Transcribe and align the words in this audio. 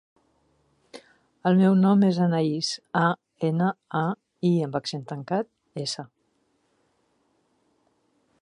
El 1.49 1.59
meu 1.59 1.75
nom 1.81 2.05
és 2.07 2.17
Anaís: 2.27 2.71
a, 3.03 3.05
ena, 3.51 3.69
a, 4.01 4.03
i 4.51 4.53
amb 4.69 4.81
accent 4.83 5.07
tancat, 5.13 5.53
essa. 5.85 6.11